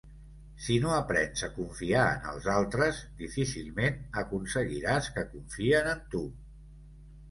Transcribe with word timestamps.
Si 0.67 0.77
no 0.85 0.95
aprens 0.99 1.43
a 1.47 1.49
confiar 1.57 2.07
en 2.15 2.25
els 2.33 2.49
altres, 2.55 3.03
difícilment 3.21 4.03
aconseguiràs 4.27 5.15
que 5.19 5.31
confien 5.39 5.97
en 5.97 6.07
tu. 6.17 6.29